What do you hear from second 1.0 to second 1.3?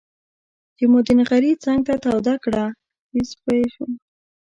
د